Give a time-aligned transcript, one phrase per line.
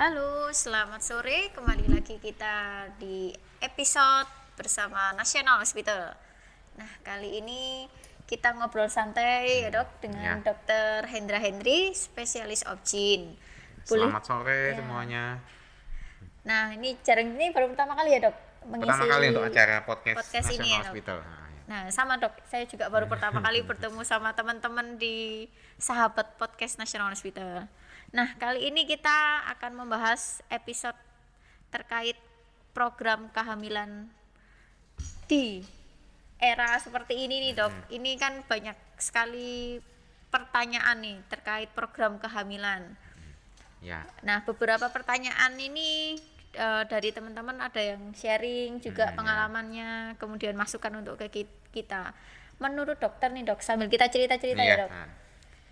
[0.00, 1.52] Halo, selamat sore.
[1.52, 4.24] Kembali lagi kita di episode
[4.56, 6.16] bersama National Hospital.
[6.80, 7.84] Nah, kali ini
[8.24, 10.56] kita ngobrol santai ya dok dengan Ya.
[10.56, 12.64] Dokter Hendra Hendri, spesialis.
[12.64, 13.36] Boleh?
[13.84, 14.80] Selamat sore Ya.
[14.80, 15.24] semuanya.
[16.48, 18.36] Nah, ini jarang ini baru pertama kali ya dok
[18.72, 20.84] Pertama kali untuk acara podcast, podcast National ini ya, Dok.
[20.88, 21.18] Hospital.
[21.20, 21.60] Nah, ya.
[21.68, 25.44] Nah, sama dok, saya juga baru pertama kali bertemu sama teman-teman di
[25.76, 27.68] sahabat podcast National Hospital.
[28.10, 29.14] Nah, kali ini kita
[29.48, 30.98] akan membahas episode
[31.70, 32.18] terkait
[32.70, 34.10] program kehamilan
[35.26, 35.62] di
[36.36, 37.72] era seperti ini nih dok.
[37.88, 39.78] Ini kan banyak sekali
[40.26, 42.94] pertanyaan nih terkait program kehamilan.
[43.80, 44.02] ya.
[44.20, 46.18] Nah, beberapa pertanyaan ini
[46.50, 49.16] eh, dari teman-teman ada yang sharing juga Hmm, ya.
[49.16, 52.10] pengalamannya, kemudian masukan untuk ke ki- kita.
[52.58, 54.90] Menurut dokter nih dok, sambil kita cerita-cerita ya Iya, dok.
[54.90, 55.08] nah,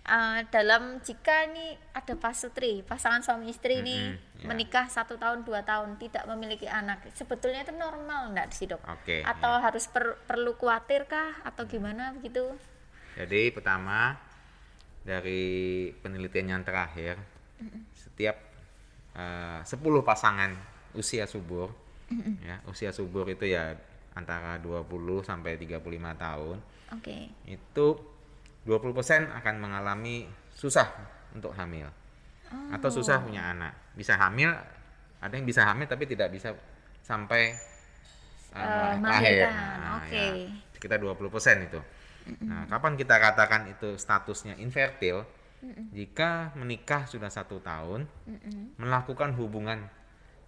[0.09, 4.47] Eh, dalam jika ini ada pasutri, pasangan suami istri ini Mm-mm, ya.
[4.49, 8.81] menikah satu tahun dua tahun tidak memiliki anak, sebetulnya itu normal enggak sih dok?
[8.89, 9.21] Oke.
[9.21, 9.61] Atau ya.
[9.69, 12.41] harus per- perlu khawatir kah atau gimana begitu?
[13.21, 14.17] Jadi pertama
[15.05, 17.13] dari penelitian yang terakhir,
[17.93, 18.33] setiap
[19.13, 20.57] eh, 10 pasangan
[20.97, 21.69] usia subur,
[22.41, 23.77] ya usia subur itu ya
[24.17, 24.89] antara 20
[25.21, 25.85] sampai 35
[26.17, 26.57] tahun,
[26.97, 27.29] Oke.
[27.45, 27.87] itu
[28.67, 30.87] 20% akan mengalami susah
[31.31, 31.87] untuk hamil
[32.73, 33.93] atau susah punya anak.
[33.93, 34.49] Bisa hamil,
[35.21, 36.53] ada yang bisa hamil tapi tidak bisa
[37.05, 37.53] sampai
[38.53, 39.45] uh, Eh, lahir.
[39.45, 40.09] Nah, oke.
[40.09, 40.27] ya,
[40.73, 41.79] sekitar 20% itu.
[42.45, 45.25] Nah, kapan kita katakan itu statusnya infertil?
[45.91, 48.07] Jika menikah sudah satu tahun,
[48.79, 49.91] melakukan hubungan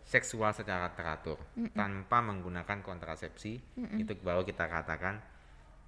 [0.08, 1.36] seksual secara teratur
[1.76, 3.59] tanpa menggunakan kontrasepsi,
[4.00, 5.20] itu baru kita katakan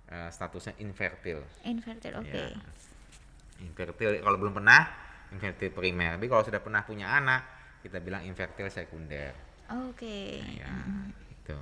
[0.09, 1.43] eh, statusnya infertil.
[1.63, 2.31] Infertil, oke.
[2.31, 2.49] Ya.
[3.61, 4.81] Infertil kalau belum pernah
[5.31, 7.41] infertil primer, tapi kalau sudah pernah punya anak
[7.81, 9.33] kita bilang infertil sekunder.
[9.89, 10.39] Oke.
[10.59, 10.69] Ya,
[11.31, 11.57] itu.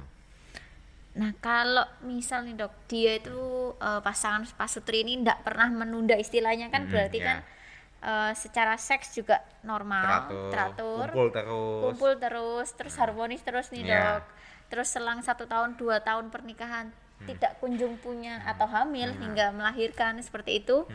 [1.12, 3.40] Nah, kalau misal nih dok, dia itu
[3.78, 7.26] eh, pasangan pasutri ini tidak pernah menunda istilahnya kan Mm-mm, berarti ya.
[7.28, 7.38] kan
[8.02, 11.82] eh, secara seks juga normal, Teratur, kumpul terus.
[11.84, 14.20] kumpul terus, terus harmonis terus nih Ya.
[14.20, 14.24] dok.
[14.72, 16.96] Terus selang satu tahun dua tahun pernikahan
[17.28, 20.86] tidak kunjung punya atau hamil hingga melahirkan seperti itu.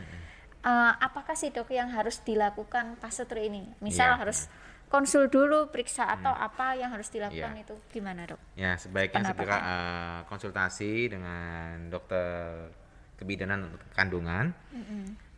[0.66, 3.70] Eh, apakah sih dok yang harus dilakukan pasutri ini?
[3.78, 4.19] Misal Iya.
[4.19, 4.50] harus
[4.87, 7.62] konsul dulu, periksa atau apa yang harus dilakukan Iya.
[7.62, 8.38] itu gimana dok?
[8.59, 9.47] Ya, sebaiknya Pendapatnya.
[9.47, 12.26] segera eh, konsultasi dengan dokter
[13.14, 14.50] kebidanan kandungan.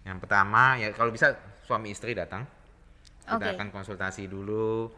[0.04, 1.36] Yang pertama ya kalau bisa
[1.68, 2.48] suami istri datang.
[3.28, 3.60] Kita Oke.
[3.60, 4.88] akan konsultasi dulu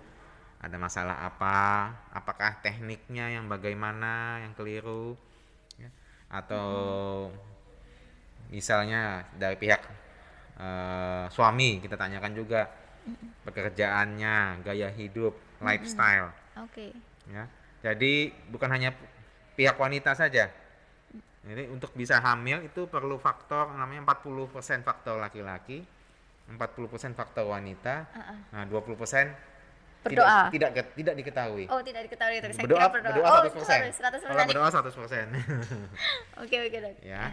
[0.60, 5.18] ada masalah apa, apakah tekniknya yang bagaimana, yang keliru
[6.30, 6.68] atau
[8.50, 9.82] misalnya dari pihak
[10.58, 12.70] eh, suami kita tanyakan juga
[13.42, 16.30] pekerjaannya, gaya hidup, lifestyle
[16.60, 16.92] Oke.
[17.30, 17.48] ya.
[17.80, 18.92] Jadi bukan hanya
[19.56, 20.52] pihak wanita saja.
[21.40, 25.80] Jadi untuk bisa hamil itu perlu faktor namanya 40% faktor laki-laki,
[26.52, 28.38] 40% faktor wanita, Ah, ah.
[28.52, 29.49] nah 20%
[30.00, 30.48] Berdoa.
[30.48, 31.64] tidak tidak tidak diketahui.
[31.68, 32.50] Oh, tidak diketahui dok.
[32.56, 33.12] Saya berdoa kira berdoa.
[33.12, 33.68] berdoa oh, 100%.
[33.68, 34.32] harus 100%.
[34.32, 34.88] Kalau berdoa 100%.
[36.44, 36.94] Oke, oke, Dok.
[37.04, 37.24] Ya.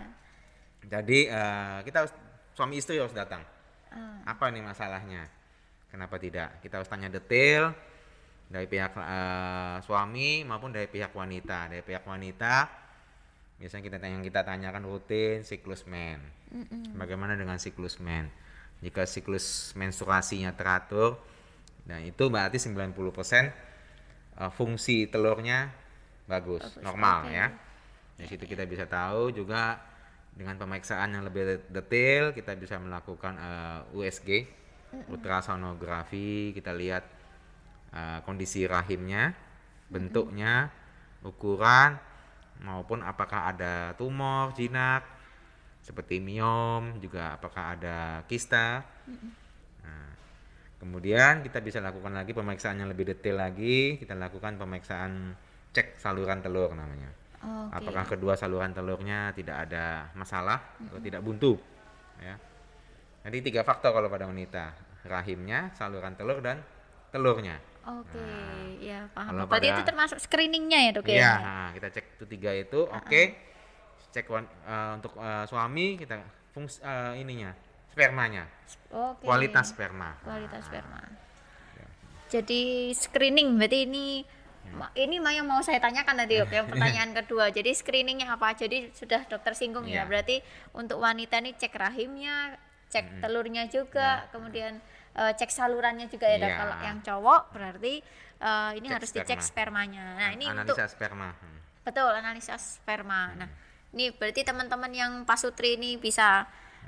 [0.84, 2.14] Jadi eh, kita harus
[2.52, 3.40] suami istri harus datang.
[3.88, 5.32] Ah, Apa nih masalahnya?
[5.88, 6.60] Kenapa tidak?
[6.60, 7.72] Kita harus tanya detail
[8.52, 11.72] dari pihak eh, suami maupun dari pihak wanita.
[11.72, 12.68] Dari pihak wanita
[13.58, 16.20] biasanya kita tanya yang kita tanyakan rutin siklus men.
[17.00, 18.28] Bagaimana dengan siklus men?
[18.84, 21.18] Jika siklus menstruasinya teratur,
[21.88, 23.52] nah itu berarti 90% eh,
[24.54, 25.72] fungsi telurnya
[26.28, 27.34] bagus, Bagus, normal oke.
[27.34, 27.48] ya.
[28.18, 29.80] Di situ kita bisa tahu juga
[30.38, 34.30] dengan pemeriksaan yang lebih detail kita bisa melakukan eh, USG,
[35.08, 37.04] ultrasonografi, kita lihat
[37.96, 39.32] eh, kondisi rahimnya,
[39.88, 40.70] bentuknya,
[41.24, 41.98] ukuran
[42.62, 45.18] maupun apakah ada tumor, jinak
[45.88, 48.84] seperti miom, juga apakah ada kista.
[49.88, 50.08] Nah,
[50.78, 55.34] kemudian kita bisa lakukan lagi pemeriksaan yang lebih detail lagi, kita lakukan pemeriksaan
[55.74, 57.10] cek saluran telur namanya.
[57.38, 57.78] Oke.
[57.78, 60.58] Apakah kedua saluran telurnya tidak ada masalah
[60.90, 61.58] atau tidak buntu?
[62.18, 62.38] Ya.
[63.28, 64.74] Jadi tiga faktor kalau pada wanita,
[65.06, 66.62] rahimnya, saluran telur dan
[67.10, 67.62] telurnya.
[67.88, 68.20] Oke,
[68.84, 69.32] ya paham.
[69.32, 71.16] Kalau Berarti pada- itu termasuk screeningnya ya, Dok ya?
[71.16, 73.22] Iya, nah, kita cek itu tiga itu, oke.
[74.12, 76.20] Cek wan- eh, untuk eh, suami kita
[76.52, 77.52] fungsi eh, ininya,
[77.98, 78.46] spermanya,
[78.92, 79.26] Oke.
[79.26, 80.14] kualitas sperma.
[80.22, 81.02] Kualitas Nah, sperma.
[82.28, 82.62] Jadi
[82.94, 84.22] screening berarti ini
[84.68, 84.78] Hmm.
[84.78, 86.68] ma- ini mah yang mau saya tanyakan tadi yang
[87.00, 87.50] pertanyaan kedua.
[87.50, 88.52] Jadi screeningnya apa?
[88.54, 90.04] Jadi sudah dokter singgung ya.
[90.04, 90.04] Iya.
[90.06, 90.38] Berarti
[90.74, 94.78] untuk wanita ini cek rahimnya, cek telurnya juga, kemudian
[95.16, 96.38] eh, cek salurannya juga ya.
[96.38, 96.48] Iya.
[96.54, 98.04] Kalau yang cowok berarti
[98.38, 99.88] eh, ini Cek harus dicek sperma.
[99.88, 100.06] spermanya.
[100.14, 101.58] Nah ini untuk analisa sperma Hmm.
[101.82, 103.32] Betul, analisa sperma.
[103.34, 103.48] Nah,
[103.90, 106.44] ini berarti teman-teman yang pasutri ini bisa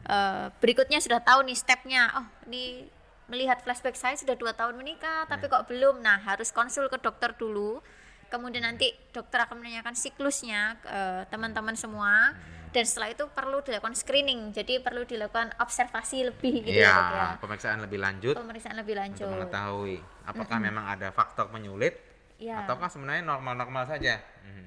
[0.06, 2.08] eh, berikutnya sudah tahu nih stepnya.
[2.14, 2.88] Oh, ini
[3.28, 5.54] melihat flashback saya sudah dua tahun menikah, tapi Iya.
[5.54, 6.00] kok belum.
[6.00, 7.82] Nah, harus konsul ke dokter dulu.
[8.28, 12.34] Kemudian nanti dokter akan menanyakan siklusnya eh, teman-teman semua.
[12.70, 14.54] Dan setelah itu perlu dilakukan screening.
[14.54, 17.28] Jadi perlu dilakukan observasi lebih gitu Iya, ya, ya.
[17.42, 19.30] pemeriksaan lebih lanjut Pemeriksaan lebih untuk lanjut.
[19.34, 21.98] mengetahui apakah memang ada faktor penyulit
[22.40, 22.64] Iya.
[22.64, 24.16] ataukah sebenarnya normal-normal saja.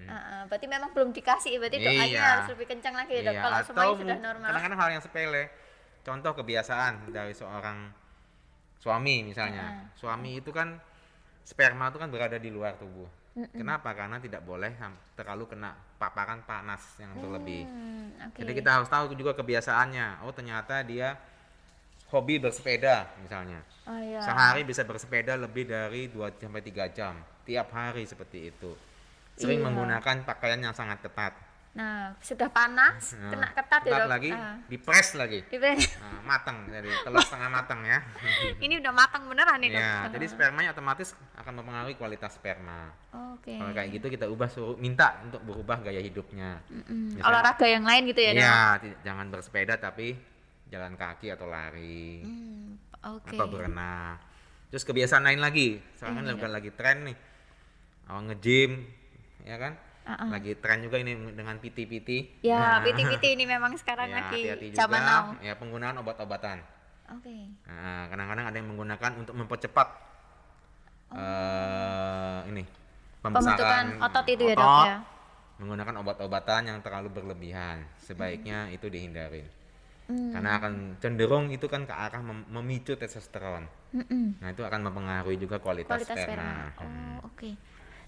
[0.02, 2.20] Ah, ah, berarti memang belum dikasih, berarti doanya Iya.
[2.20, 3.32] harus lebih kencang lagi ya, dok.
[3.32, 4.48] Iya, Kalau atau semuanya sudah normal.
[4.52, 5.44] kadang-kadang hal yang sepele.
[6.02, 7.78] Contoh kebiasaan dari seorang
[8.76, 9.88] suami misalnya.
[9.96, 10.76] Suami itu kan
[11.46, 13.08] sperma itu kan berada di luar tubuh.
[13.56, 13.96] Kenapa?
[13.96, 14.76] Karena tidak boleh
[15.16, 17.64] terlalu kena paparan panas yang berlebih.
[17.64, 18.36] Hmm, oke.
[18.44, 20.28] Jadi kita harus tahu juga kebiasaannya.
[20.28, 21.16] Oh, ternyata dia
[22.12, 23.64] hobi bersepeda misalnya.
[23.88, 24.20] Oh iya.
[24.20, 28.72] Sehari bisa bersepeda lebih dari 2 sampai 3 jam tiap hari seperti itu.
[29.32, 29.66] Sering Iya.
[29.66, 31.32] menggunakan pakaian yang sangat ketat.
[31.72, 34.08] Nah, sudah panas, Nah, kena ketat ya, Dok.
[34.12, 34.60] lagi, Ah.
[34.68, 35.40] dipres lagi.
[35.48, 35.88] Dipres.
[35.96, 37.96] Nah, matang jadi telur setengah matang ya.
[38.60, 39.80] Ini udah matang beneran nih, Dok.
[39.80, 42.92] ya, jadi spermanya otomatis akan mempengaruhi kualitas sperma.
[43.32, 43.56] Oke.
[43.56, 46.60] Kalau kayak gitu kita ubah suruh minta untuk berubah gaya hidupnya.
[46.68, 48.44] Misalnya- Olahraga yang lain gitu ya, Dok.
[48.44, 48.60] Iya,
[49.02, 50.12] jangan bersepeda tapi
[50.68, 52.76] jalan kaki atau lari Hmm,
[53.16, 53.32] Oke.
[53.32, 54.20] atau berenang.
[54.68, 56.36] Terus kebiasaan lain lagi, sekarang kan Iya.
[56.36, 57.16] bukan lagi tren nih.
[58.12, 58.84] Awal nge-gym,
[59.40, 59.72] ya kan?
[60.04, 60.28] Ah.
[60.28, 62.42] Lagi tren juga ini dengan PT-PT.
[62.44, 65.24] Ya, Nah, PT-PT ini memang sekarang ya, lagi zaman now.
[65.40, 66.60] ya penggunaan obat-obatan.
[67.08, 67.48] Oke.
[67.64, 69.88] Nah, kadang-kadang ada yang menggunakan untuk mempercepat
[71.12, 72.64] eh, ini
[73.22, 74.96] Pembentukan pembesaran otot itu ya, Dok otot, ya.
[75.62, 79.46] Menggunakan obat-obatan yang terlalu berlebihan, sebaiknya itu dihindarin.
[80.10, 80.34] Hmm.
[80.34, 83.70] Karena akan cenderung itu kan ke arah mem- memicu testosteron.
[83.94, 84.42] Mm-mm.
[84.42, 86.42] Nah, itu akan mempengaruhi juga kualitas, Kualitas sperma.
[86.42, 86.82] sperma.
[86.82, 87.16] Hmm.
[87.22, 87.50] Oh, oke.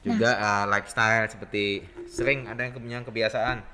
[0.07, 1.65] Juga eh, lifestyle seperti
[2.05, 3.65] sering ada yang punya kebiasaan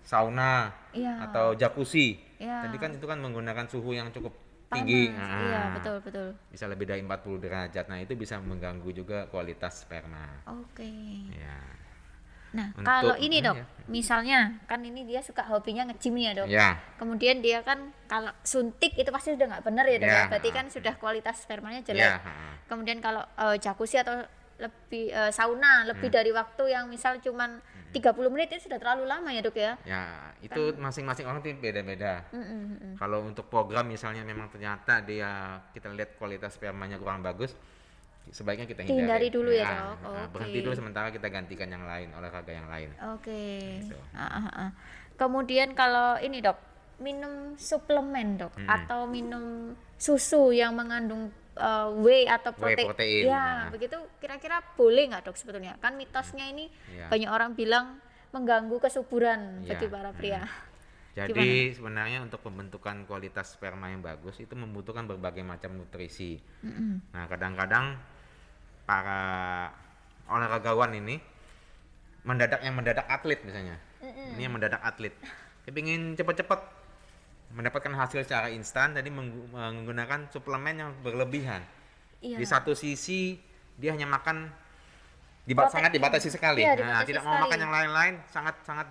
[0.00, 1.28] sauna Iya.
[1.28, 2.16] atau jacuzzi.
[2.38, 2.64] Iya.
[2.64, 4.32] Tadi kan itu kan menggunakan suhu yang cukup
[4.66, 4.82] Panas.
[4.82, 5.10] tinggi.
[5.10, 6.28] Iya, Nah, betul, betul.
[6.48, 7.84] Bisa lebih dari 40 derajat.
[7.86, 10.42] Nah, itu bisa mengganggu juga kualitas sperma.
[10.48, 10.86] Oke.
[11.32, 11.58] Ya.
[12.50, 13.66] Nah, Untuk- kalau ini, Dok, iya.
[13.84, 16.46] misalnya kan ini dia suka hobinya nge-gym nih ya, Dok.
[16.48, 16.68] Ya.
[16.96, 20.08] Kemudian dia kan kalau suntik itu pasti sudah nggak benar ya, Dok.
[20.08, 20.16] Ya.
[20.16, 20.24] ya?
[20.30, 22.00] Berarti kan sudah kualitas spermanya jelek.
[22.00, 22.16] Ya.
[22.16, 22.56] ha.
[22.64, 24.24] Kemudian kalau eh, jacuzzi atau
[24.56, 25.88] lebih eh, sauna Hmm.
[25.92, 27.60] lebih dari waktu yang misal cuman
[27.92, 29.72] 30 menit itu sudah terlalu lama ya, Dok ya.
[29.84, 30.02] Ya,
[30.40, 32.24] itu Kan masing-masing orang itu beda-beda.
[32.28, 32.94] Mm, mm, mm, mm.
[32.96, 37.56] Kalau untuk program misalnya memang ternyata dia kita lihat kualitas spermanya kurang bagus,
[38.28, 39.00] sebaiknya kita hindari.
[39.00, 40.12] Dihindari dulu ya, Nah, Dok.
[40.12, 40.64] nah, Berhenti Oke.
[40.68, 42.90] dulu sementara kita gantikan yang lain, olahraga yang lain.
[43.16, 43.40] Oke.
[43.80, 43.96] Gitu.
[44.12, 44.70] Ah, ah, ah.
[45.16, 46.58] Kemudian kalau ini, Dok,
[47.00, 48.68] minum suplemen, Dok, Mm-mm.
[48.68, 52.86] atau minum susu yang mengandung eh, whey atau Whey protein.
[52.86, 53.68] protein, Ya, nah.
[53.72, 55.74] begitu kira-kira boleh nggak, Dok, sebetulnya?
[55.80, 57.08] Kan mitosnya ini Iya.
[57.08, 57.98] banyak orang bilang
[58.30, 59.74] mengganggu kesuburan Iya.
[59.74, 60.42] bagi para pria.
[61.16, 66.36] Jadi sebenarnya untuk pembentukan kualitas sperma yang bagus itu membutuhkan berbagai macam nutrisi.
[66.60, 67.08] Mm-mm.
[67.08, 67.96] Nah, kadang-kadang
[68.84, 69.20] para
[70.28, 71.16] olahragawan ini
[72.20, 73.80] mendadak yang mendadak atlet misalnya.
[74.04, 75.16] Ini yang mendadak atlet.
[75.64, 76.60] Dia ingin cepat-cepat
[77.54, 81.62] mendapatkan hasil secara instan jadi menggu- menggunakan suplemen yang berlebihan.
[82.20, 82.36] Iya.
[82.40, 83.38] Di satu sisi
[83.76, 84.50] dia hanya makan
[85.44, 85.74] diba- Protein.
[85.78, 86.64] sangat dibatasi sekali.
[86.64, 88.88] Iya, nah, dibatasi tidak mau makan yang lain-lain sangat sangat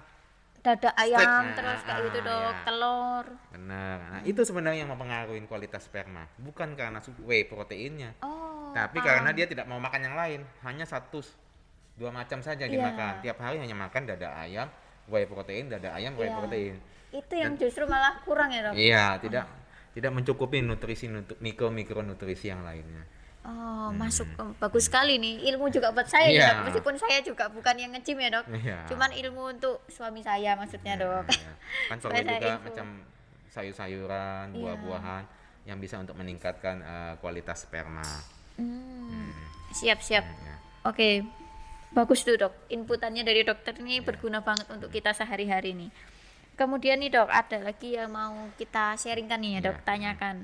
[0.66, 2.52] Dada ayam Steak, terus kayak ah, gitu, Dok, iya.
[2.66, 3.26] telur.
[3.54, 3.98] benar.
[4.02, 8.18] Nah, itu sebenarnya yang mempengaruhi kualitas sperma, bukan karena whey proteinnya.
[8.26, 8.74] Oh.
[8.74, 9.06] Tapi paham.
[9.06, 11.22] karena dia tidak mau makan yang lain, hanya satu
[12.02, 12.74] dua macam saja Iya.
[12.82, 13.14] dimakan.
[13.22, 14.66] Tiap hari hanya makan dada ayam,
[15.06, 16.38] whey protein, dada ayam, whey Iya.
[16.42, 16.76] protein.
[17.16, 18.74] Itu yang justru malah kurang ya, Dok.
[18.76, 19.46] Iya, tidak
[19.96, 23.08] tidak mencukupi nutrisi nutri, mikro mikronutrisi yang lainnya.
[23.46, 25.54] Oh, masuk Oh, bagus sekali nih.
[25.54, 26.50] Ilmu juga buat saya nih, Iya.
[26.50, 26.64] Dok.
[26.66, 28.46] Meskipun saya juga bukan yang nge-gym ya, Dok.
[28.52, 28.78] Iya.
[28.90, 31.30] Cuman ilmu untuk suami saya maksudnya, Dok.
[31.30, 31.52] Iya.
[31.88, 32.66] Kan saya juga info.
[32.66, 32.88] macam
[33.48, 34.58] sayur-sayuran, Iya.
[34.58, 35.24] buah-buahan
[35.66, 38.06] yang bisa untuk meningkatkan eh, kualitas sperma.
[38.58, 39.30] Hmm.
[39.72, 40.26] Siap, siap.
[40.26, 40.56] Ya.
[40.84, 41.22] Oke.
[41.92, 42.52] Bagus tuh, Dok.
[42.68, 44.04] Inputannya dari dokter ini Iya.
[44.04, 45.90] berguna banget untuk kita sehari-hari nih.
[46.56, 49.84] Kemudian nih, Dok, ada lagi yang mau kita sharingkan nih ya, Dok, Iya.
[49.84, 50.36] tanyakan.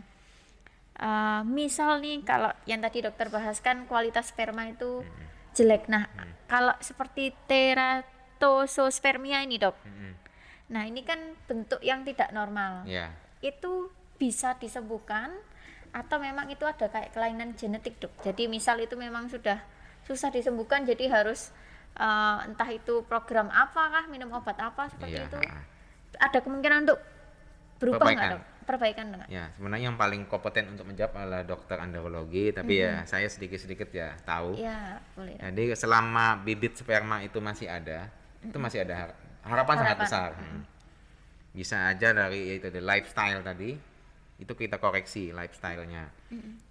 [0.93, 5.01] Eh, misal nih kalau yang tadi dokter bahas kan kualitas sperma itu
[5.51, 5.87] jelek.
[5.87, 6.05] Nah,
[6.45, 9.73] kalau seperti teratosospermia ini, Dok.
[9.81, 10.13] Mm-mm.
[10.69, 12.83] Nah, ini kan bentuk yang tidak normal.
[12.85, 13.11] Ya.
[13.39, 15.31] Itu bisa disembuhkan
[15.91, 18.11] atau memang itu ada kayak kelainan genetik, Dok.
[18.21, 19.59] Jadi misal itu memang sudah
[20.03, 21.49] susah disembuhkan jadi harus
[21.91, 25.27] eh, entah itu program apakah minum obat apa seperti Iya.
[25.27, 25.39] itu.
[26.17, 26.99] Ada kemungkinan untuk
[27.77, 28.31] berubah Perbaikan.
[28.37, 28.43] Dok?
[28.61, 29.27] perbaikan enggak?
[29.27, 34.15] Ya, sebenarnya yang paling kompeten untuk menjawab adalah dokter andrologi, tapi ya saya sedikit-sedikit ya
[34.23, 34.55] tahu.
[34.55, 35.35] Iya, boleh.
[35.35, 38.07] Jadi selama bibit sperma itu masih ada,
[38.39, 40.05] itu masih ada har- harapan, sangat Harapan.
[40.07, 40.29] besar.
[40.39, 40.61] Hmm.
[41.51, 43.75] Bisa aja dari itu the lifestyle tadi,
[44.39, 46.07] itu kita koreksi lifestyle-nya.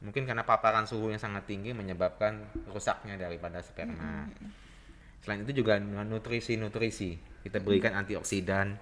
[0.01, 4.25] Mungkin karena paparan suhu yang sangat tinggi menyebabkan rusaknya daripada sperma.
[5.21, 8.79] Selain itu juga nutrisi-nutrisi, kita berikan antioksidan,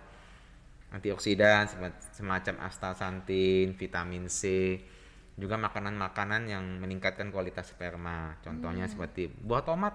[0.90, 4.76] antioksidan sema- semacam astaxanthin, vitamin C,
[5.34, 8.34] juga makanan-makanan yang meningkatkan kualitas sperma.
[8.40, 9.94] Contohnya seperti buah tomat.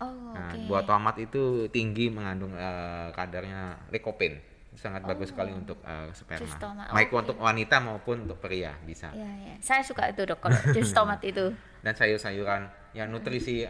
[0.00, 0.64] Oh, Nah, oke.
[0.64, 4.40] buah tomat itu tinggi mengandung eh, kadarnya lycopene.
[4.70, 6.40] Itu sangat bagus sekali untuk eh, sperma.
[6.40, 7.18] Jus tomat, Baik oke.
[7.18, 9.12] untuk wanita maupun untuk pria bisa.
[9.12, 9.54] Iya, iya.
[9.60, 11.52] Saya suka itu, Dok, kalau jus tomat itu.
[11.84, 13.64] Dan sayur-sayuran yang nutrisi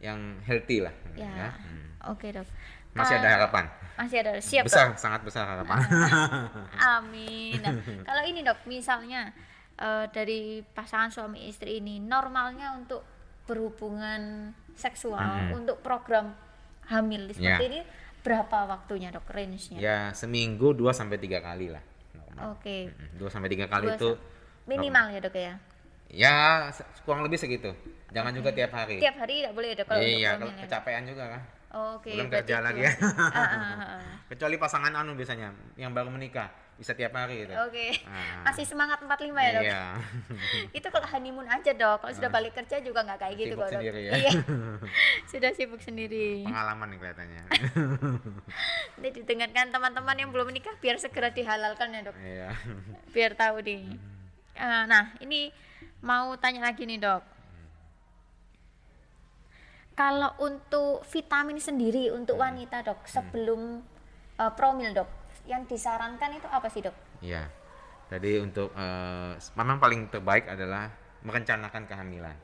[0.00, 0.94] yang healthy lah.
[1.16, 1.28] Ya.
[1.28, 1.48] ya.
[1.56, 2.12] Hmm.
[2.12, 2.44] Oke, Dok.
[2.94, 3.64] Masih ada Kalau- harapan.
[3.94, 4.32] Masih ada.
[4.38, 5.78] Siap, besar, sangat besar harapan.
[6.98, 7.58] Amin.
[7.58, 9.30] Nah, kalau ini dok, misalnya
[9.74, 13.02] eh, dari pasangan suami istri ini normalnya untuk
[13.44, 15.18] berhubungan seksual
[15.50, 15.50] Mhm.
[15.56, 16.34] untuk program
[16.86, 17.70] hamil seperti Ya.
[17.70, 17.80] ini
[18.20, 19.78] berapa waktunya dok range-nya?
[19.78, 21.82] ya seminggu 2 sampai tiga kali lah.
[22.50, 22.90] Oke.
[23.14, 24.10] Dua sampai tiga kali Dua itu
[24.64, 25.54] Minimal ya dok ya.
[26.08, 26.34] ya
[27.02, 27.70] kurang lebih segitu.
[28.10, 28.98] Jangan juga tiap hari.
[28.98, 30.62] Tiap hari tidak boleh ya dok kalau iya, untuk kalau Dok?
[30.64, 31.42] kecapean juga kan.
[31.74, 32.14] Oke.
[32.14, 32.92] Belum berarti kerja lagi ya.
[32.94, 33.46] Ah, ah,
[33.98, 34.02] ah.
[34.30, 37.54] Kecuali pasangan anu biasanya yang baru menikah bisa tiap hari gitu.
[37.56, 38.02] Oke.
[38.04, 38.46] Ah.
[38.46, 39.62] Masih semangat 45 ya dok?
[39.62, 39.82] Iya.
[40.78, 43.72] itu kalau honeymoon aja dok kalau sudah balik kerja juga nggak kayak gitu kok dok
[43.74, 44.12] sendiri ya.
[44.16, 44.30] iya
[45.30, 47.42] sudah sibuk sendiri Pengalaman nih kelihatannya.
[48.94, 52.48] nanti didengarkan teman-teman yang belum menikah biar segera dihalalkan ya dok Iya.
[53.10, 53.82] biar tahu nih
[54.54, 55.50] Eh, nah ini
[55.98, 57.22] mau tanya lagi nih dok
[59.94, 63.82] kalau untuk vitamin sendiri untuk wanita dok sebelum
[64.38, 65.10] eh, promil dok
[65.46, 67.48] yang disarankan itu apa sih dok Iya.
[68.12, 70.92] Jadi untuk eh, memang paling terbaik adalah
[71.24, 72.36] merencanakan kehamilan.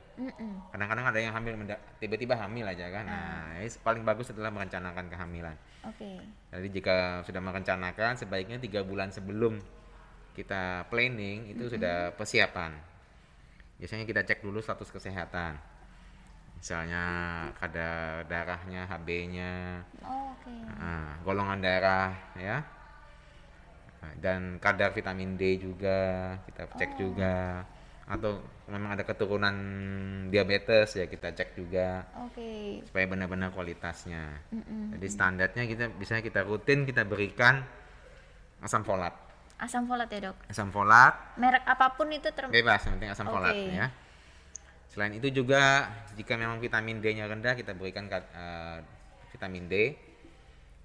[0.73, 1.53] Kadang-kadang ada yang hamil
[2.01, 3.05] tiba-tiba hamil aja kan.
[3.05, 5.55] Nah, ini paling bagus adalah merencanakan kehamilan.
[5.85, 6.11] oke
[6.49, 9.61] Jadi jika sudah merencanakan sebaiknya tiga bulan sebelum
[10.33, 12.73] kita planning itu sudah persiapan.
[13.77, 15.57] Biasanya kita cek dulu status kesehatan.
[16.61, 17.03] Misalnya
[17.57, 20.53] kadar darahnya, HB-nya, Oh, oke.
[20.77, 22.61] Nah, golongan darah ya.
[23.97, 27.65] Nah, dan kadar vitamin D juga kita cek juga.
[28.05, 29.55] Atau memang ada keturunan
[30.29, 32.05] diabetes ya kita cek juga.
[32.29, 32.85] Oke.
[32.85, 34.45] Supaya benar-benar kualitasnya.
[34.53, 34.93] Mm-mm.
[35.01, 37.65] jadi standarnya kita bisa kita rutin kita berikan
[38.61, 39.17] asam folat.
[39.57, 40.37] Asam folat ya dok?
[40.45, 41.13] Asam folat.
[41.41, 43.73] Merek apa pun itu term bebas yang penting asam folat Oke.
[43.73, 43.89] ya
[44.91, 48.77] selain itu juga jika memang vitamin D nya rendah kita berikan eh,
[49.31, 49.95] vitamin D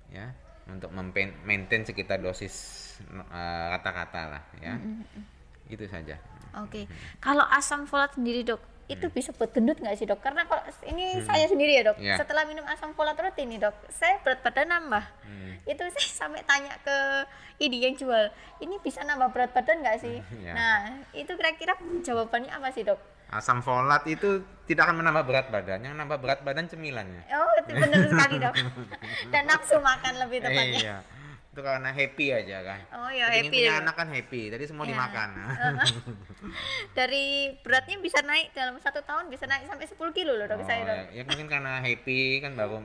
[0.08, 0.30] ya
[0.66, 0.94] untuk
[1.42, 2.54] maintain sekitar dosis
[3.02, 4.78] eh, rata-rata lah ya
[5.66, 6.14] itu saja
[6.56, 6.88] Oke,
[7.20, 8.56] kalau asam folat sendiri dok,
[8.88, 9.12] itu Hmm.
[9.12, 10.24] bisa buat gendut nggak sih dok?
[10.24, 12.16] Karena kalau ini saya sendiri ya dok, Iya.
[12.16, 15.04] setelah minum asam folat rutin nih dok, saya berat badan nambah.
[15.20, 15.52] Hmm.
[15.68, 16.96] Itu saya sampai tanya ke
[17.60, 18.32] ini yang jual,
[18.64, 20.16] ini bisa nambah berat badan nggak sih?
[20.40, 20.52] Iya.
[20.56, 20.76] Nah,
[21.12, 23.04] itu kira-kira jawabannya apa sih dok?
[23.28, 27.72] Asam folat itu tidak akan menambah berat badan yang nambah berat badan cemilannya Oh, itu
[27.72, 28.54] benar sekali dok.
[29.32, 30.78] Dan nafsu makan lebih tepatnya.
[30.78, 30.96] iya
[31.48, 33.80] itu karena happy aja kan Oh ya Kepengen happy punya ya.
[33.80, 34.90] anak kan happy jadi semua Iya.
[34.92, 35.28] dimakan
[36.98, 37.26] Dari
[37.58, 40.82] beratnya bisa naik dalam satu tahun bisa naik sampai 10 kilo loh dok Oh, saya
[40.82, 40.92] dok.
[40.92, 42.84] ya, ya mungkin karena happy kan baru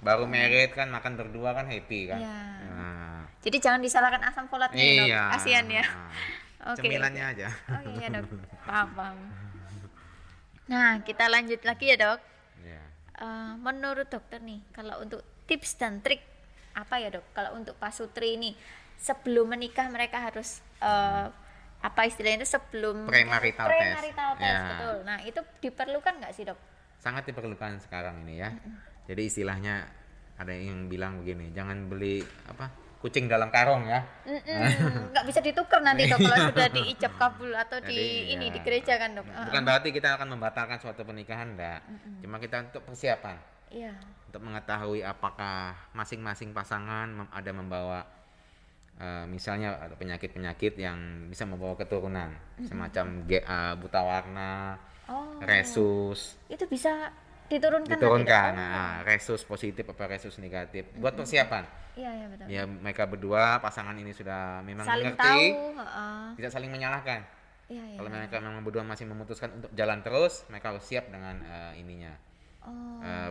[0.00, 2.38] baru merit kan makan berdua kan happy kan Iya.
[2.66, 5.06] Nah, Jadi jangan disalahkan asam folatnya ya, dok.
[5.06, 5.84] iya Kasihan ya.
[5.84, 6.76] Nah, Oke.
[6.78, 8.24] cemilannya aja Oh iya dok,
[8.62, 9.16] paham paham.
[10.70, 12.20] Nah kita lanjut lagi ya dok.
[12.62, 12.80] ya
[13.20, 16.24] Eh, menurut dokter nih, kalau untuk tips dan trik
[16.72, 17.26] apa ya dok?
[17.34, 18.56] Kalau untuk pasutri ini
[18.96, 21.26] sebelum menikah mereka harus eh,
[21.80, 23.76] apa istilahnya itu sebelum Premarital test.
[23.76, 24.68] Premarital test, Ya.
[24.72, 24.96] betul.
[25.04, 26.60] Nah itu diperlukan nggak sih dok?
[27.00, 28.52] sangat diperlukan sekarang ini ya
[29.08, 29.88] jadi istilahnya
[30.36, 32.68] ada yang bilang begini jangan beli apa
[33.00, 34.04] kucing dalam karung ya
[35.08, 38.52] nggak bisa ditukar nanti dok kalau sudah diijab kabul atau di Jadi, ini ya.
[38.52, 39.24] di gereja kan dok?
[39.24, 41.80] bukan berarti kita akan membatalkan suatu pernikahan enggak
[42.20, 43.36] cuma kita untuk persiapan
[43.70, 43.94] Iya.
[44.26, 48.02] untuk mengetahui apakah masing-masing pasangan ada membawa
[48.96, 54.76] eh, misalnya ada penyakit-penyakit yang bisa membawa keturunan semacam ge- eh, buta warna,
[55.06, 55.38] Oh.
[55.40, 57.10] resus, Itu bisa
[57.50, 57.90] diturunkan.
[57.98, 58.50] diturunkan.
[58.54, 58.62] Dok?
[58.62, 61.66] Nah, resus positif apa resus negatif buat persiapan.
[61.98, 62.46] Iya iya betul.
[62.46, 65.44] Ya mereka berdua pasangan ini sudah memang Saling mengerti, tahu.
[65.76, 66.22] heeh.
[66.38, 67.20] tidak saling menyalahkan.
[67.66, 67.96] Iya iya.
[67.98, 72.14] Kalau mereka memang berdua masih memutuskan untuk jalan terus, mereka harus siap dengan eh, ininya.
[72.62, 73.02] Oh.
[73.02, 73.30] eh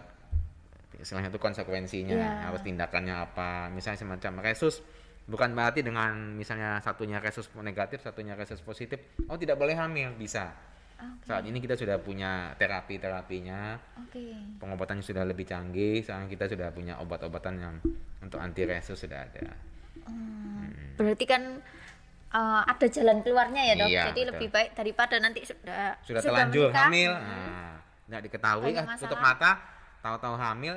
[0.99, 2.51] istilahnya itu konsekuensinya Iya.
[2.51, 4.83] harus tindakannya apa misalnya semacam resus
[5.29, 8.97] bukan berarti dengan misalnya satunya resus negatif satunya resus positif
[9.29, 10.51] oh tidak boleh hamil bisa
[10.99, 11.31] Oke.
[11.31, 14.35] saat ini kita sudah punya terapi terapinya Oke.
[14.59, 17.75] pengobatannya sudah lebih canggih sekarang kita sudah punya obat-obatan yang
[18.19, 19.55] untuk anti resus sudah ada
[20.99, 21.43] Berarti kan
[22.35, 23.89] eh, ada jalan keluarnya ya, Dok.
[23.89, 24.29] Iya, Jadi betul.
[24.35, 26.83] lebih baik daripada nanti sudah sudah terlanjur menikah.
[26.91, 27.29] hamil Hmm.
[27.29, 27.73] nah,
[28.09, 29.51] tidak diketahui ah tutup mata
[30.01, 30.75] tahu-tahu hamil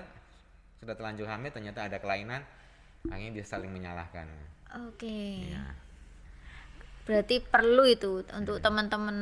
[0.84, 2.44] sudah terlanjur hamil ternyata ada kelainan
[3.08, 4.28] akhirnya bisa saling menyalahkan
[4.84, 5.48] Oke.
[5.48, 5.64] ya
[7.02, 8.64] Berarti perlu itu untuk Hmm.
[8.64, 9.18] teman-teman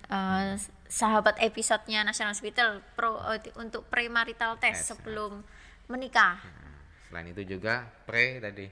[0.00, 0.56] eh,
[0.88, 4.88] sahabat episodenya National Hospital pro di- untuk premarital test Tes, ya.
[4.90, 5.44] sebelum
[5.86, 6.40] menikah.
[6.40, 8.64] Nah, selain itu juga pre tadi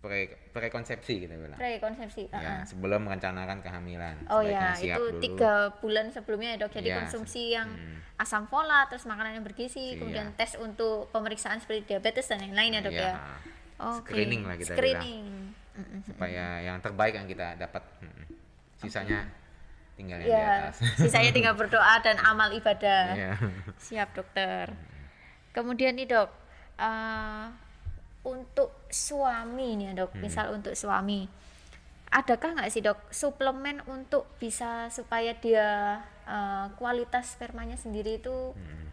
[0.00, 0.20] pre
[0.50, 2.28] prekonsepsi kita bilang Prekonsepsi.
[2.28, 2.60] ya uh-uh.
[2.66, 5.20] sebelum merencanakan kehamilan Oh ya, itu dulu.
[5.20, 6.72] tiga bulan sebelumnya ya dok.
[6.72, 8.16] Jadi Iya, konsumsi yang hmm.
[8.16, 9.98] asam folat, terus makanan yang bergizi, Iya.
[9.98, 13.02] kemudian tes untuk pemeriksaan seperti diabetes dan lain-lain ya dok Iya.
[13.02, 13.12] ya.
[13.82, 14.12] Oke.
[14.12, 15.24] Screening lah kita Screening.
[15.80, 16.00] Mm-mm.
[16.04, 17.80] supaya yang terbaik yang kita dapat
[18.76, 19.24] sisanya
[19.94, 23.12] tinggal yang di Ya, atas sisanya tinggal berdoa dan amal ibadah.
[23.12, 23.32] Iya.
[23.76, 24.72] Siap dokter.
[25.50, 26.30] Kemudian nih dok,
[26.76, 27.46] eh,
[28.22, 30.20] untuk suami nih ya, dok, Hmm.
[30.20, 31.24] misal untuk suami,
[32.08, 38.86] adakah nggak sih dok suplemen untuk bisa supaya dia eh, kualitas spermanya sendiri itu Hmm.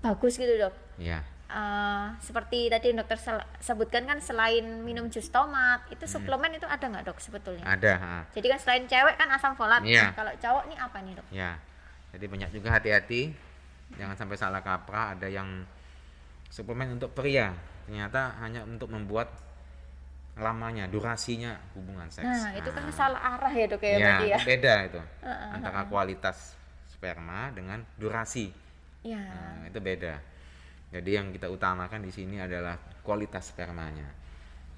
[0.00, 0.72] bagus gitu dok?
[0.96, 1.20] ya
[1.50, 3.18] Eh, seperti tadi dokter
[3.58, 6.14] sebutkan kan selain minum jus tomat itu Hmm.
[6.22, 7.66] suplemen itu ada nggak dok sebetulnya?
[7.66, 8.16] ada ha.
[8.30, 10.14] Jadi kan selain cewek kan asam folat, Iya.
[10.14, 11.26] Nah, kalau cowok nih apa nih dok?
[11.34, 11.58] Ya,
[12.14, 13.34] jadi banyak juga hati-hati,
[13.98, 15.18] jangan sampai salah kaprah.
[15.18, 15.66] Ada yang
[16.46, 17.50] suplemen untuk pria,
[17.82, 19.34] ternyata hanya untuk membuat
[20.38, 22.30] lamanya, durasinya hubungan seks.
[22.30, 24.38] Nah, itu kan Nah, salah arah ya dok ya, ya, berarti ya.
[24.46, 26.54] beda itu Heeh, antara kualitas
[26.86, 28.54] sperma dengan durasi.
[29.02, 29.18] Ya.
[29.18, 30.29] Nah, itu beda.
[30.90, 32.74] Jadi yang kita utamakan di sini adalah
[33.06, 34.10] kualitas spermanya.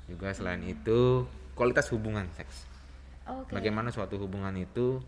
[0.04, 1.24] Juga selain itu
[1.56, 2.68] kualitas hubungan seks.
[3.24, 3.56] Oke.
[3.56, 5.00] Bagaimana suatu hubungan itu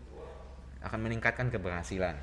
[0.81, 2.17] akan meningkatkan keberhasilan.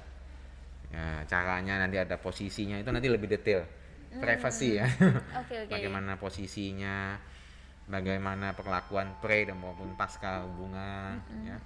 [0.92, 3.64] Ya, caranya nanti ada posisinya itu nanti lebih detail.
[4.12, 4.84] Privasi ya.
[5.40, 5.72] Oke, oke.
[5.72, 7.16] Bagaimana posisinya,
[7.88, 11.16] bagaimana perlakuan pre dan maupun pasca hubungan
[11.48, 11.56] ya.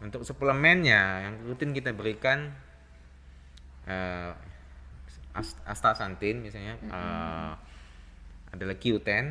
[0.00, 2.48] Untuk suplemennya yang rutin kita berikan
[3.84, 4.49] ast-
[5.64, 7.52] astaxanthin misalnya eh,
[8.50, 9.24] adalah Q10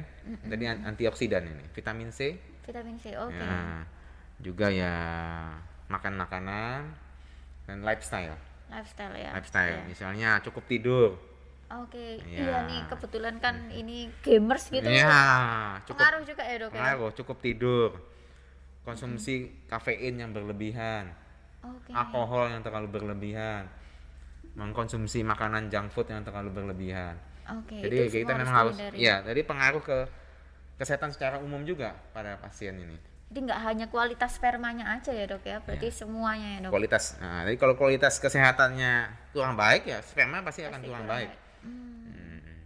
[0.48, 3.18] tadi an- antioksidan ini vitamin C Vitamin C.
[3.18, 3.34] Oke.
[3.34, 3.82] Ya,
[4.38, 4.94] juga ya
[5.90, 6.80] makan makanan
[7.66, 8.38] dan lifestyle.
[8.70, 9.34] Lifestyle ya.
[9.34, 9.90] Lifestyle, Iya.
[9.90, 11.18] misalnya cukup tidur.
[11.70, 12.22] Oke.
[12.30, 12.46] Ya.
[12.46, 14.86] Iya nih kebetulan kan ini gamers gitu.
[14.86, 15.18] Iya,
[15.82, 17.10] cukup Pengaruh juga ya, Dok ya.
[17.18, 17.90] cukup tidur.
[18.86, 21.10] Konsumsi kafein yang berlebihan,
[21.66, 21.90] Oke.
[21.90, 23.66] alkohol yang terlalu berlebihan,
[24.60, 27.16] mengkonsumsi makanan junk food yang terlalu berlebihan.
[27.48, 27.80] Oke.
[27.80, 28.98] Jadi itu kita semua memang harus, dihindari.
[29.00, 29.98] ya, jadi pengaruh ke
[30.76, 33.00] kesehatan secara umum juga pada pasien ini.
[33.30, 35.58] Jadi nggak hanya kualitas spermanya aja ya, Dok ya.
[35.62, 36.72] Berarti semuanya ya, Dok.
[36.74, 38.94] kualitas nah jadi kalau kualitas kesehatannya
[39.34, 41.40] kurang baik ya sperma pasti akan Pasti kurang kurang baik baik.
[41.62, 42.10] Hmm.
[42.10, 42.60] Hmm.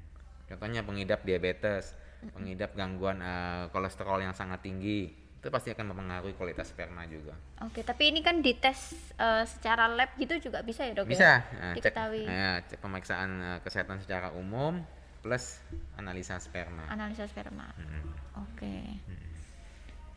[0.48, 1.94] contohnya pengidap diabetes
[2.32, 5.12] pengidap gangguan eh, kolesterol yang sangat tinggi
[5.44, 10.16] itu pasti akan mempengaruhi kualitas sperma juga Oke, tapi ini kan dites eh, secara lab
[10.16, 11.70] gitu juga bisa ya, Dok bisa ya?
[11.70, 14.80] eh, cek, eh, cek pemeriksaan eh, kesehatan secara umum
[15.20, 15.60] plus
[15.94, 17.68] analisa sperma analisa sperma.
[17.74, 18.04] Hmm.
[18.42, 18.76] Oke.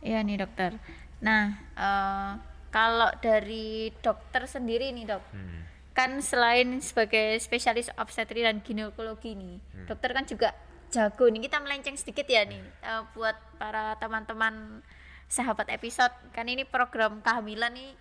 [0.01, 0.79] Iya nih dokter.
[1.19, 2.33] Nah, eh,
[2.69, 5.62] kalau dari dokter sendiri nih dok, Hmm.
[5.91, 9.87] kan selain sebagai spesialis obstetri dan ginekologi nih, Hmm.
[9.87, 10.53] dokter kan juga
[10.89, 11.41] jago nih.
[11.41, 14.83] Kita melenceng sedikit ya nih, eh, buat para teman-teman
[15.27, 16.12] sahabat episode.
[16.31, 17.93] Kan ini program kehamilan nih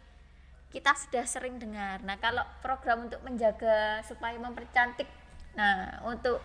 [0.69, 2.01] kita sudah sering dengar.
[2.01, 5.07] Nah, kalau program untuk menjaga supaya mempercantik,
[5.53, 6.43] nah untuk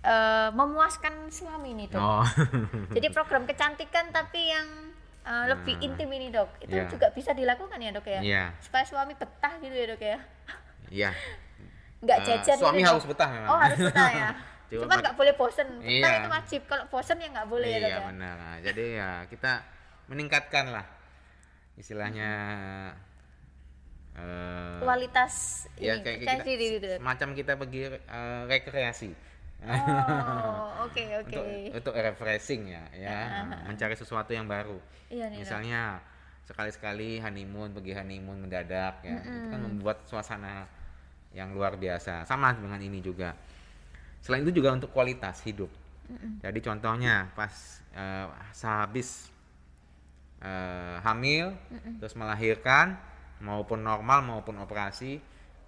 [0.00, 1.98] eh, memuaskan suami nih dok.
[1.98, 2.22] oh
[2.94, 4.68] Jadi program kecantikan tapi yang
[5.22, 5.86] uh, lebih Hmm.
[5.90, 6.86] intim ini dok, itu Iya.
[6.86, 8.20] juga bisa dilakukan ya dok ya?
[8.22, 8.44] Iya.
[8.60, 10.18] Supaya suami betah gitu ya dok ya?
[10.86, 11.10] iya
[11.98, 13.10] Nggak Eh, jajan suami gitu, harus Dok?
[13.10, 14.30] betah memang Oh harus betah ya?
[14.78, 16.18] Cuma nggak boleh bosen, betah Iya.
[16.20, 16.60] itu wajib.
[16.66, 18.06] Kalau bosen ya nggak boleh ya dok iya ya?
[18.06, 19.52] benar Nah, jadi ya kita
[20.06, 20.86] meningkatkan lah
[21.76, 22.30] istilahnya
[24.16, 26.86] eh, Kualitas ya ini, kayak kita diri gitu.
[26.88, 26.98] Dok.
[27.00, 29.10] semacam kita pergi eh, rekreasi
[29.66, 31.32] Oh oke oke.
[31.32, 33.18] untuk untuk refreshing ya ya
[33.64, 34.76] mencari sesuatu yang baru
[35.08, 35.42] Iya nih dok.
[35.42, 35.82] misalnya
[36.46, 40.68] sekali-sekali honeymoon pergi honeymoon mendadak ya itu kan membuat suasana
[41.34, 43.34] yang luar biasa sama dengan ini juga
[44.22, 45.68] selain itu juga untuk kualitas hidup
[46.38, 47.50] jadi contohnya pas
[47.92, 49.34] eh, sehabis
[50.42, 51.54] eh, hamil
[52.00, 52.96] terus melahirkan
[53.40, 55.20] maupun normal maupun operasi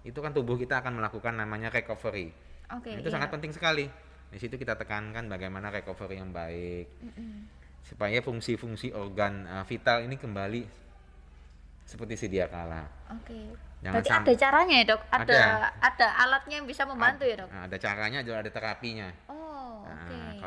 [0.05, 2.33] itu kan tubuh kita akan melakukan namanya recovery
[2.73, 2.97] Oke.
[2.97, 3.13] itu iya.
[3.13, 3.85] sangat penting sekali
[4.29, 7.49] di situ kita tekankan bagaimana recovery yang baik Mm-mm.
[7.81, 10.61] supaya fungsi-fungsi organ uh, vital ini kembali
[11.89, 12.85] seperti sedia kala.
[13.17, 13.57] Oke.
[13.81, 15.01] Jangan Berarti ada caranya ya dok?
[15.09, 15.41] Ada, Ada.
[15.81, 17.49] ada alatnya yang bisa membantu ya dok?
[17.49, 19.09] Nah, ada caranya juga ada terapinya.
[19.25, 19.38] Oh Nah.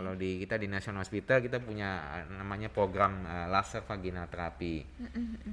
[0.02, 1.90] Kalau di kita di National Hospital kita punya
[2.26, 4.82] uh, namanya program uh, laser vaginal terapi.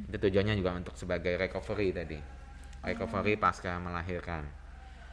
[0.09, 2.17] Itu tujuannya juga untuk sebagai recovery tadi.
[2.81, 3.41] Recovery Oh.
[3.45, 4.41] pasca melahirkan.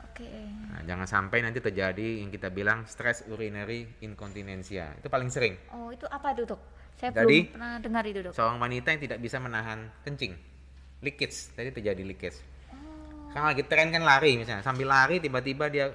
[0.09, 0.25] Oke.
[0.73, 4.97] Nah, jangan sampai nanti terjadi yang kita bilang stress urinary incontinentia.
[4.97, 5.61] Itu paling sering.
[5.77, 6.61] Oh itu apa itu dok?
[6.97, 8.33] Saya Tadi- belum pernah dengar itu dok.
[8.33, 10.33] Seorang wanita yang tidak bisa menahan kencing.
[11.05, 12.41] Leakage, tadi terjadi leakage.
[12.73, 13.29] Oh.
[13.37, 15.93] Kan lagi tren kan lari misalnya, sambil lari tiba-tiba dia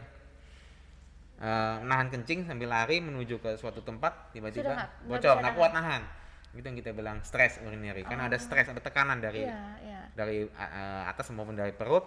[1.42, 6.02] eh, menahan kencing sambil lari menuju ke suatu tempat tiba-tiba bocor, nggak kuat nahan.
[6.52, 8.04] Itu yang kita bilang stress urinary.
[8.04, 10.02] Karena ada stres, ada tekanan dari Iya iya.
[10.14, 12.06] dari eh, atas maupun dari perut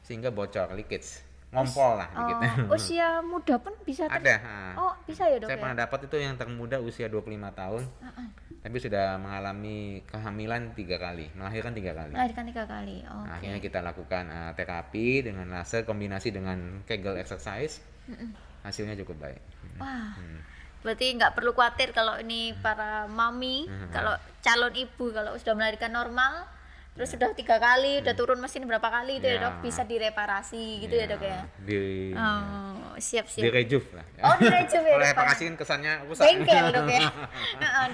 [0.00, 1.26] sehingga bocor, leakage.
[1.48, 2.36] Ngompol lah dikit.
[2.68, 4.34] Oh, usia muda pun bisa ter- ada.
[4.44, 4.72] nah.
[4.76, 5.62] Oh bisa ya dok Saya ya?
[5.64, 7.24] pernah dapat itu yang termuda usia 25
[7.56, 8.28] tahun, Ah, ah.
[8.60, 12.12] tapi sudah mengalami kehamilan tiga kali, melahirkan tiga kali.
[12.12, 13.00] Melahirkan tiga kali.
[13.00, 13.24] Oke.
[13.24, 17.80] Nah, akhirnya kita lakukan uh, terapi dengan laser kombinasi dengan Kegel exercise.
[18.68, 19.40] Hasilnya cukup baik.
[19.76, 20.12] Wah.
[20.14, 20.40] Hmm.
[20.78, 23.90] Berarti nggak perlu khawatir kalau ini para mami, Hmm.
[23.90, 26.46] kalau calon ibu kalau sudah melahirkan normal,
[26.94, 29.40] terus sudah tiga kali, udah turun mesin berapa kali itu ya Hmm.
[29.40, 29.46] Ya.
[29.48, 31.40] dok, bisa direparasi gitu ya, dok ya.
[31.58, 31.78] Di
[32.12, 33.50] Oh, siap siap.
[33.50, 34.06] rejuv lah.
[34.20, 35.10] Oh di rejuv ya Kalau dok.
[35.10, 36.24] reparasi kan kesannya rusak.
[36.24, 37.00] Bengkel dok ya.
[37.62, 37.84] Heeh,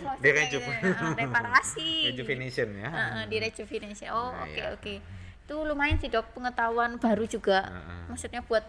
[0.00, 0.30] maksudnya.
[0.42, 0.78] Gitu ya.
[0.80, 1.90] Heeh, reparasi.
[2.08, 2.88] Rejuvenation ya.
[2.90, 4.08] Heeh, rejuvenation.
[4.10, 4.66] Oh Nah, oke ya.
[4.72, 4.94] oke.
[5.42, 7.66] Itu lumayan sih dok pengetahuan baru juga.
[7.66, 8.02] Heeh.
[8.08, 8.62] Maksudnya buat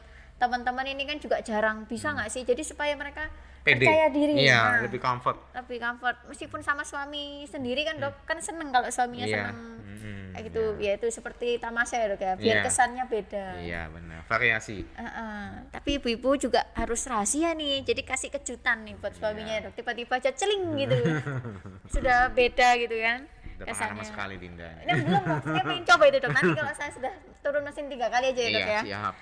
[0.43, 2.43] teman-teman ini kan juga jarang bisa nggak sih?
[2.43, 3.51] Jadi supaya mereka Hmm.
[3.65, 3.79] Pede.
[3.79, 4.34] percaya diri.
[4.38, 5.39] Iya, Nah, lebih comfort.
[5.56, 9.36] lebih comfort meskipun sama suami sendiri kan dok kan seneng kalau suaminya Iya.
[9.39, 12.63] seneng Mm-mm, kayak gitu ya itu seperti tamasya ya dok ya biar Iya.
[12.65, 14.19] kesannya beda Iya, benar.
[14.25, 14.84] Variasi.
[14.84, 15.43] Heeh.
[15.71, 19.63] tapi ibu-ibu juga harus rahasia nih jadi kasih kejutan nih buat suaminya Iya.
[19.63, 20.99] dok tiba-tiba aja celing gitu
[21.95, 23.23] sudah beda gitu kan
[23.63, 24.69] Udah pengalaman sekali Dinda.
[24.82, 28.08] ini belum dok saya pengen coba itu dok nanti kalau saya sudah turun mesin tiga
[28.08, 29.15] kali aja ya dok Iya, ya siap.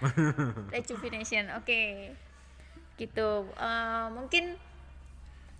[0.70, 1.82] rejuvenation oke
[2.98, 4.44] gitu Eh, mungkin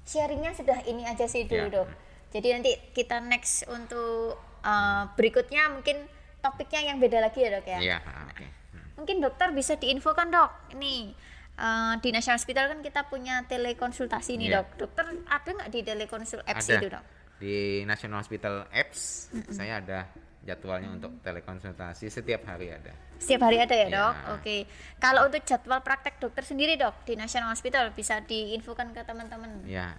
[0.04, 1.76] sharingnya sudah ini aja sih dulu Ya.
[1.76, 1.90] dok
[2.30, 5.98] jadi nanti kita next untuk eh, berikutnya mungkin
[6.40, 8.46] topiknya yang beda lagi ya dok ya Iya, oke.
[8.72, 8.88] Hmm.
[8.96, 11.14] mungkin dokter bisa diinfokan dok ini
[11.56, 14.56] eh, di National Hospital kan kita punya telekonsultasi nih Iya.
[14.60, 16.78] dok dokter ada nggak di telekonsul apps Ada.
[16.78, 17.06] itu dok
[17.42, 20.06] Di National Hospital Apps saya ada
[20.42, 22.94] jadwalnya untuk telekonsultasi setiap hari ada.
[23.18, 23.94] setiap hari ada ya Iya.
[23.96, 24.56] dok oke
[24.98, 29.94] kalau untuk jadwal praktek dokter sendiri dok di National Hospital bisa diinfokan ke teman-teman Ya,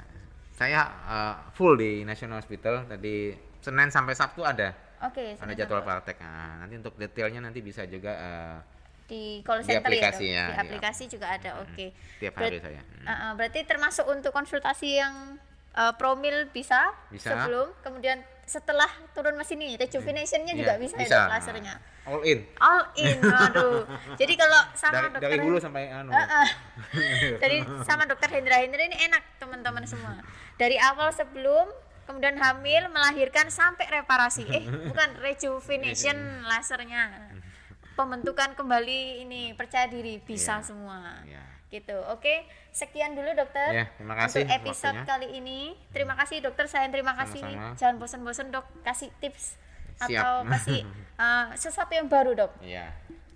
[0.52, 6.02] saya uh, full di National Hospital tadi Senin sampai Sabtu ada oke ada jadwal sampai-
[6.02, 6.16] praktek.
[6.20, 8.58] Nah, nanti untuk detailnya nanti bisa juga uh,
[9.04, 10.46] di call Di center aplikasi ya, ya, dok?
[10.48, 11.86] di di aplikasi juga ada oke
[12.18, 12.82] tiap Berat- hari saya.
[12.82, 13.02] Hmm.
[13.02, 15.38] Uh, uh, berarti termasuk untuk konsultasi yang
[15.74, 17.32] uh, promil bisa, Bisa.
[17.32, 21.14] sebelum kemudian setelah turun mesin ini rejuvenationnya juga Iya, bisa, bisa.
[21.14, 23.86] ya lasernya All in all in aduh
[24.20, 26.10] jadi kalau sama dari dokter dari hulu sampai anu.
[26.10, 26.48] Uh, uh.
[27.42, 27.56] Jadi
[27.86, 30.18] sama dokter Hendra Hendra ini enak teman-teman semua.
[30.58, 31.70] Dari awal sebelum
[32.02, 34.42] kemudian hamil, melahirkan sampai reparasi.
[34.50, 37.30] Eh, bukan rejuvenation lasernya.
[37.94, 40.66] Pembentukan kembali ini percaya diri bisa Iya.
[40.66, 40.98] semua.
[41.22, 41.44] Ya.
[41.72, 41.96] Gitu.
[42.06, 43.72] Oke, sekian dulu dokter.
[43.72, 45.08] Ya, terima kasih Untuk episode waktunya.
[45.08, 45.60] kali ini.
[45.88, 47.40] Terima kasih dokter, saya terima kasih.
[47.40, 47.72] Sama-sama.
[47.74, 49.56] Jangan bosan-bosan dok kasih tips
[49.98, 50.20] Siap.
[50.20, 50.84] atau kasih
[51.16, 52.92] uh, sesuatu yang baru dok Iya.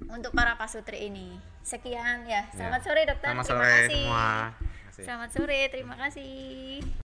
[0.06, 1.40] untuk para pasutri ini.
[1.62, 2.44] Sekian ya.
[2.52, 2.86] Selamat Ya.
[2.86, 3.26] sore dokter.
[3.26, 3.88] Selamat terima sore kasih.
[3.96, 4.26] semua.
[4.28, 5.02] Terima kasih.
[5.02, 7.05] Selamat sore, terima kasih.